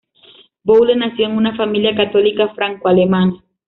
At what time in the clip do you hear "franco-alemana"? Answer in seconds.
2.55-3.43